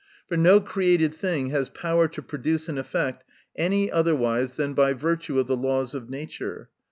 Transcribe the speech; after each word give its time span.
For 0.27 0.35
no 0.35 0.59
created 0.59 1.13
thing 1.13 1.51
has 1.51 1.69
power 1.69 2.07
to 2.07 2.23
produce 2.23 2.67
an 2.67 2.79
effect 2.79 3.23
any 3.55 3.91
otherwise 3.91 4.55
than 4.55 4.73
by 4.73 4.93
virtue 4.93 5.37
of 5.39 5.45
the 5.45 5.55
laws 5.55 5.93
of 5.93 6.09
nature. 6.09 6.71